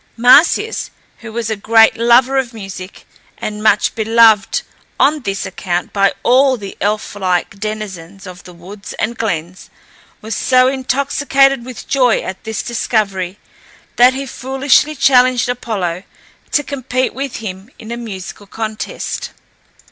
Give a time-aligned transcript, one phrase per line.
[0.17, 3.05] Marsyas, who was a great lover of music,
[3.37, 4.63] and much beloved
[4.99, 9.69] on this account by all the elf like denizens of the woods and glens,
[10.19, 13.37] was so intoxicated with joy at this discovery,
[13.97, 16.01] that he foolishly challenged Apollo
[16.51, 19.29] to compete with him in a musical contest.